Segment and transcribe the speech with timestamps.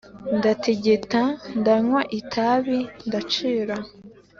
[0.37, 1.21] ndatigita,
[1.59, 3.75] ndanywa itabi ndacira: